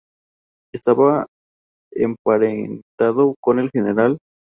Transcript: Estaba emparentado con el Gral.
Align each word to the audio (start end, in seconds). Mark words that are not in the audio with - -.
Estaba 0.73 1.27
emparentado 1.91 3.35
con 3.39 3.59
el 3.59 3.69
Gral. 3.71 4.17